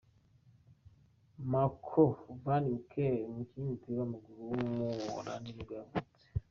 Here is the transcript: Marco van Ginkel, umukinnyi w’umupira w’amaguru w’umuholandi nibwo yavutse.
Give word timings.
Marco 1.51 2.03
van 2.43 2.65
Ginkel, 2.71 3.17
umukinnyi 3.31 3.59
w’umupira 3.59 3.99
w’amaguru 4.01 4.37
w’umuholandi 4.49 5.49
nibwo 5.53 5.73
yavutse. 5.79 6.13